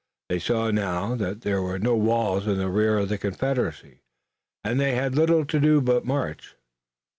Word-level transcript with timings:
They 0.29 0.39
saw 0.39 0.71
now 0.71 1.13
that 1.17 1.41
there 1.41 1.61
were 1.61 1.77
no 1.77 1.95
walls 1.95 2.47
in 2.47 2.57
the 2.57 2.69
rear 2.71 2.97
of 2.97 3.07
the 3.09 3.19
Confederacy 3.19 4.01
and 4.63 4.79
they 4.79 4.95
had 4.95 5.13
little 5.13 5.45
to 5.45 5.59
do 5.59 5.79
but 5.79 6.05
march. 6.05 6.55